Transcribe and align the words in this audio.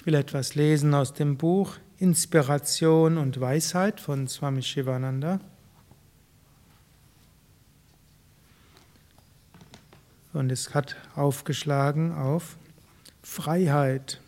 Ich 0.00 0.06
will 0.06 0.14
etwas 0.14 0.54
lesen 0.54 0.94
aus 0.94 1.12
dem 1.12 1.36
Buch 1.36 1.76
Inspiration 1.98 3.18
und 3.18 3.38
Weisheit 3.38 4.00
von 4.00 4.28
Swami 4.28 4.62
Shivananda. 4.62 5.40
Und 10.32 10.50
es 10.50 10.72
hat 10.72 10.96
aufgeschlagen 11.14 12.14
auf 12.14 12.56
Freiheit. 13.22 14.22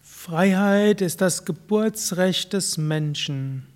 Freiheit 0.00 1.02
ist 1.02 1.20
das 1.20 1.44
Geburtsrecht 1.44 2.54
des 2.54 2.78
Menschen. 2.78 3.66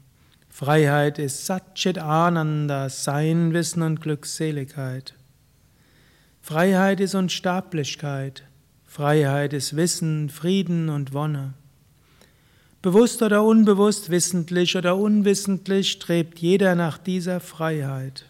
Freiheit 0.48 1.18
ist 1.18 1.44
Satchit 1.44 1.98
Ananda, 1.98 2.88
Sein, 2.88 3.52
Wissen 3.52 3.82
und 3.82 4.00
Glückseligkeit. 4.00 5.14
Freiheit 6.40 7.00
ist 7.00 7.14
Unsterblichkeit. 7.14 8.44
Freiheit 8.92 9.54
ist 9.54 9.74
Wissen, 9.74 10.28
Frieden 10.28 10.90
und 10.90 11.14
Wonne. 11.14 11.54
Bewusst 12.82 13.22
oder 13.22 13.42
unbewusst, 13.42 14.10
wissentlich 14.10 14.76
oder 14.76 14.98
unwissentlich 14.98 15.92
strebt 15.92 16.40
jeder 16.40 16.74
nach 16.74 16.98
dieser 16.98 17.40
Freiheit. 17.40 18.26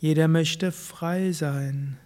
Jeder 0.00 0.28
möchte 0.28 0.70
frei 0.70 1.32
sein. 1.32 1.96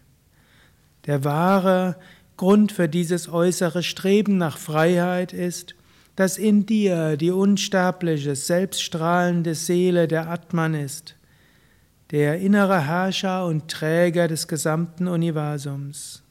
Der 1.06 1.24
wahre 1.24 1.96
Grund 2.36 2.70
für 2.70 2.88
dieses 2.88 3.28
äußere 3.28 3.82
Streben 3.82 4.38
nach 4.38 4.56
Freiheit 4.56 5.32
ist, 5.32 5.74
dass 6.14 6.38
in 6.38 6.64
dir 6.64 7.16
die 7.16 7.32
unsterbliche, 7.32 8.36
selbststrahlende 8.36 9.56
Seele 9.56 10.06
der 10.06 10.30
Atman 10.30 10.74
ist 10.74 11.16
der 12.10 12.38
innere 12.38 12.80
Herrscher 12.80 13.46
und 13.46 13.68
Träger 13.68 14.28
des 14.28 14.46
gesamten 14.48 15.08
Universums. 15.08 16.22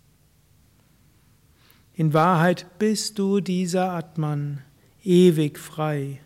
In 1.94 2.14
Wahrheit 2.14 2.66
bist 2.80 3.20
du 3.20 3.40
dieser 3.40 3.91
Atman, 3.91 4.62
ewig 5.04 5.60
frei. 5.60 6.20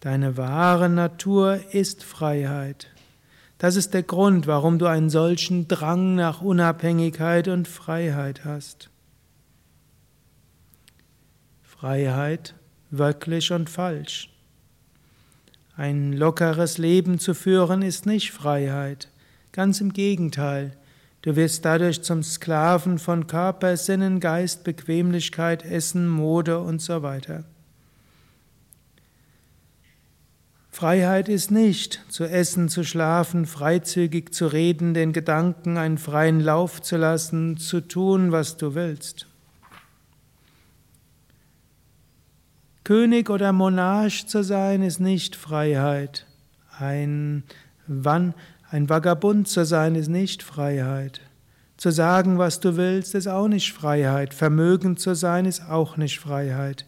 Deine 0.00 0.36
wahre 0.36 0.88
Natur 0.88 1.60
ist 1.72 2.04
Freiheit. 2.04 2.88
Das 3.58 3.74
ist 3.74 3.94
der 3.94 4.02
Grund, 4.02 4.46
warum 4.46 4.78
du 4.78 4.86
einen 4.86 5.10
solchen 5.10 5.66
Drang 5.66 6.14
nach 6.14 6.42
Unabhängigkeit 6.42 7.48
und 7.48 7.66
Freiheit 7.66 8.44
hast. 8.44 8.90
Freiheit, 11.62 12.54
wirklich 12.90 13.50
und 13.52 13.70
falsch. 13.70 14.35
Ein 15.76 16.14
lockeres 16.14 16.78
Leben 16.78 17.18
zu 17.18 17.34
führen 17.34 17.82
ist 17.82 18.06
nicht 18.06 18.32
Freiheit. 18.32 19.08
Ganz 19.52 19.80
im 19.82 19.92
Gegenteil. 19.92 20.72
Du 21.20 21.36
wirst 21.36 21.66
dadurch 21.66 22.02
zum 22.02 22.22
Sklaven 22.22 22.98
von 22.98 23.26
Körper, 23.26 23.76
Sinnen, 23.76 24.20
Geist, 24.20 24.64
Bequemlichkeit, 24.64 25.64
Essen, 25.64 26.08
Mode 26.08 26.60
und 26.60 26.80
so 26.80 27.02
weiter. 27.02 27.44
Freiheit 30.70 31.28
ist 31.28 31.50
nicht 31.50 32.02
zu 32.08 32.24
essen, 32.24 32.68
zu 32.68 32.84
schlafen, 32.84 33.44
freizügig 33.44 34.32
zu 34.34 34.46
reden, 34.46 34.94
den 34.94 35.12
Gedanken 35.12 35.78
einen 35.78 35.98
freien 35.98 36.40
Lauf 36.40 36.80
zu 36.80 36.96
lassen, 36.96 37.56
zu 37.56 37.80
tun, 37.80 38.30
was 38.30 38.56
du 38.56 38.74
willst. 38.74 39.26
König 42.86 43.30
oder 43.30 43.52
Monarch 43.52 44.28
zu 44.28 44.44
sein 44.44 44.80
ist 44.80 45.00
nicht 45.00 45.34
Freiheit. 45.34 46.24
Ein, 46.78 47.42
Wann, 47.88 48.32
ein 48.70 48.88
Vagabund 48.88 49.48
zu 49.48 49.64
sein 49.64 49.96
ist 49.96 50.06
nicht 50.06 50.44
Freiheit. 50.44 51.20
Zu 51.76 51.90
sagen, 51.90 52.38
was 52.38 52.60
du 52.60 52.76
willst, 52.76 53.16
ist 53.16 53.26
auch 53.26 53.48
nicht 53.48 53.72
Freiheit. 53.72 54.32
Vermögend 54.32 55.00
zu 55.00 55.16
sein 55.16 55.46
ist 55.46 55.68
auch 55.68 55.96
nicht 55.96 56.20
Freiheit. 56.20 56.86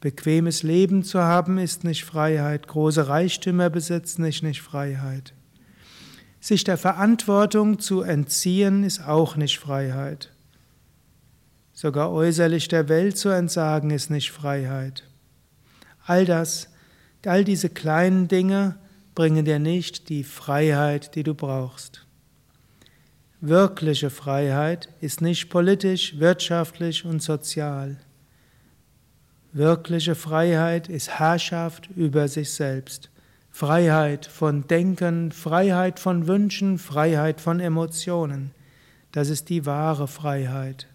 Bequemes 0.00 0.62
Leben 0.62 1.02
zu 1.02 1.20
haben 1.20 1.58
ist 1.58 1.84
nicht 1.84 2.06
Freiheit. 2.06 2.66
Große 2.66 3.06
Reichtümer 3.06 3.68
besitzen 3.68 4.24
ist 4.24 4.42
nicht 4.42 4.62
Freiheit. 4.62 5.34
Sich 6.40 6.64
der 6.64 6.78
Verantwortung 6.78 7.78
zu 7.78 8.00
entziehen 8.00 8.84
ist 8.84 9.06
auch 9.06 9.36
nicht 9.36 9.58
Freiheit. 9.58 10.32
Sogar 11.74 12.10
äußerlich 12.10 12.68
der 12.68 12.88
Welt 12.88 13.18
zu 13.18 13.28
entsagen 13.28 13.90
ist 13.90 14.08
nicht 14.08 14.32
Freiheit. 14.32 15.04
All 16.06 16.24
das, 16.24 16.68
all 17.24 17.44
diese 17.44 17.68
kleinen 17.68 18.28
Dinge 18.28 18.76
bringen 19.16 19.44
dir 19.44 19.58
nicht 19.58 20.08
die 20.08 20.22
Freiheit, 20.22 21.14
die 21.16 21.24
du 21.24 21.34
brauchst. 21.34 22.06
Wirkliche 23.40 24.10
Freiheit 24.10 24.88
ist 25.00 25.20
nicht 25.20 25.50
politisch, 25.50 26.18
wirtschaftlich 26.18 27.04
und 27.04 27.22
sozial. 27.22 27.98
Wirkliche 29.52 30.14
Freiheit 30.14 30.88
ist 30.88 31.18
Herrschaft 31.18 31.88
über 31.96 32.28
sich 32.28 32.52
selbst. 32.52 33.10
Freiheit 33.50 34.26
von 34.26 34.66
Denken, 34.68 35.32
Freiheit 35.32 35.98
von 35.98 36.28
Wünschen, 36.28 36.78
Freiheit 36.78 37.40
von 37.40 37.58
Emotionen. 37.58 38.52
Das 39.12 39.30
ist 39.30 39.48
die 39.48 39.64
wahre 39.64 40.08
Freiheit. 40.08 40.86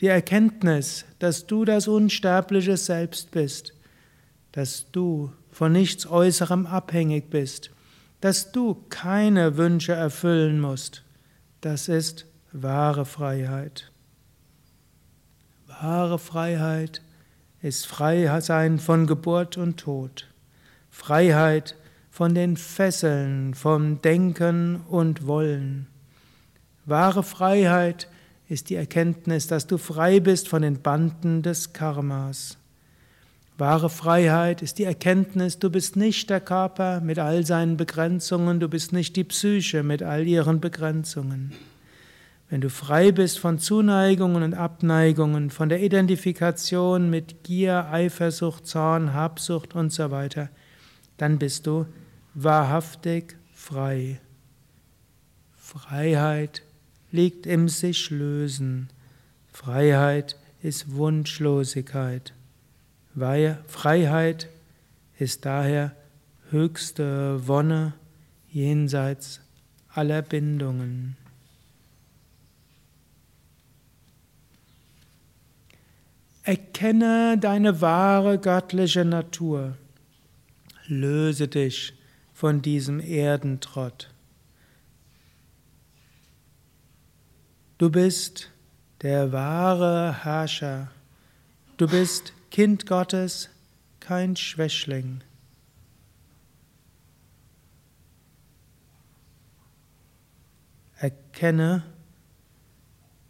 Die 0.00 0.08
Erkenntnis, 0.08 1.06
dass 1.18 1.46
du 1.46 1.64
das 1.64 1.88
unsterbliche 1.88 2.76
Selbst 2.76 3.30
bist, 3.30 3.72
dass 4.52 4.90
du 4.90 5.32
von 5.50 5.72
nichts 5.72 6.06
Äußerem 6.06 6.66
abhängig 6.66 7.30
bist, 7.30 7.70
dass 8.20 8.52
du 8.52 8.74
keine 8.88 9.56
Wünsche 9.56 9.92
erfüllen 9.92 10.60
musst, 10.60 11.02
das 11.60 11.88
ist 11.88 12.26
wahre 12.52 13.04
Freiheit. 13.04 13.90
Wahre 15.66 16.18
Freiheit 16.18 17.02
ist 17.62 17.86
Freisein 17.86 18.78
von 18.78 19.06
Geburt 19.06 19.56
und 19.56 19.78
Tod, 19.78 20.26
Freiheit 20.90 21.76
von 22.10 22.34
den 22.34 22.56
Fesseln, 22.56 23.54
vom 23.54 24.02
Denken 24.02 24.80
und 24.88 25.26
Wollen. 25.26 25.86
Wahre 26.86 27.22
Freiheit 27.22 28.08
ist 28.48 28.68
die 28.68 28.74
Erkenntnis, 28.74 29.46
dass 29.46 29.66
du 29.66 29.78
frei 29.78 30.18
bist 30.20 30.48
von 30.48 30.62
den 30.62 30.82
Banden 30.82 31.42
des 31.42 31.72
Karmas. 31.72 32.58
Wahre 33.60 33.90
Freiheit 33.90 34.62
ist 34.62 34.78
die 34.78 34.84
Erkenntnis, 34.84 35.58
du 35.58 35.68
bist 35.68 35.94
nicht 35.94 36.30
der 36.30 36.40
Körper 36.40 37.02
mit 37.02 37.18
all 37.18 37.44
seinen 37.44 37.76
Begrenzungen, 37.76 38.58
du 38.58 38.68
bist 38.68 38.94
nicht 38.94 39.16
die 39.16 39.24
Psyche 39.24 39.82
mit 39.82 40.02
all 40.02 40.26
ihren 40.26 40.60
Begrenzungen. 40.60 41.52
Wenn 42.48 42.62
du 42.62 42.70
frei 42.70 43.12
bist 43.12 43.38
von 43.38 43.58
Zuneigungen 43.58 44.42
und 44.42 44.54
Abneigungen, 44.54 45.50
von 45.50 45.68
der 45.68 45.82
Identifikation 45.82 47.10
mit 47.10 47.44
Gier, 47.44 47.88
Eifersucht, 47.92 48.66
Zorn, 48.66 49.12
Habsucht 49.12 49.74
und 49.74 49.92
so 49.92 50.10
weiter, 50.10 50.48
dann 51.18 51.38
bist 51.38 51.66
du 51.66 51.84
wahrhaftig 52.32 53.36
frei. 53.52 54.20
Freiheit 55.54 56.62
liegt 57.12 57.46
im 57.46 57.68
sich 57.68 58.08
lösen. 58.08 58.88
Freiheit 59.52 60.36
ist 60.62 60.94
Wunschlosigkeit. 60.94 62.32
Freiheit 63.14 64.48
ist 65.18 65.44
daher 65.44 65.94
höchste 66.50 67.46
Wonne 67.46 67.92
jenseits 68.50 69.40
aller 69.92 70.22
Bindungen. 70.22 71.16
Erkenne 76.42 77.36
deine 77.38 77.80
wahre 77.80 78.38
göttliche 78.38 79.04
Natur. 79.04 79.76
Löse 80.86 81.48
dich 81.48 81.92
von 82.32 82.62
diesem 82.62 82.98
Erdentrott. 82.98 84.10
Du 87.78 87.90
bist 87.90 88.50
der 89.02 89.32
wahre 89.32 90.24
Herrscher. 90.24 90.90
Du 91.76 91.86
bist 91.86 92.32
Kind 92.50 92.86
Gottes, 92.86 93.48
kein 94.00 94.34
Schwächling. 94.34 95.22
Erkenne, 100.96 101.84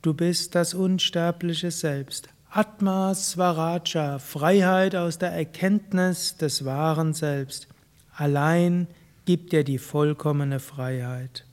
du 0.03 0.15
bist 0.15 0.55
das 0.55 0.73
unsterbliche 0.75 1.71
Selbst. 1.71 2.29
Atma 2.49 3.15
Svaraja, 3.15 4.19
Freiheit 4.19 4.97
aus 4.97 5.19
der 5.19 5.31
Erkenntnis 5.31 6.37
des 6.37 6.65
wahren 6.65 7.15
Selbst. 7.15 7.69
Allein 8.17 8.89
gibt 9.25 9.53
dir 9.53 9.63
die 9.63 9.79
vollkommene 9.79 10.59
Freiheit. 10.59 11.45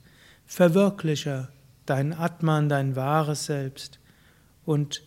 Verwirkliche 0.46 1.48
dein 1.86 2.12
Atman, 2.12 2.68
dein 2.68 2.96
wahres 2.96 3.46
Selbst 3.46 3.98
und 4.64 5.02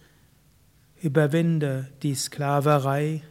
Überwinde 1.02 1.88
die 2.04 2.14
Sklaverei 2.14 3.24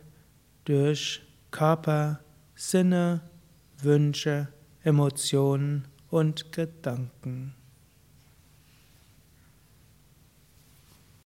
durch 0.65 1.23
Körper, 1.53 2.19
Sinne, 2.57 3.21
Wünsche, 3.81 4.49
Emotionen 4.83 5.87
und 6.11 6.51
Gedanken. 6.51 7.55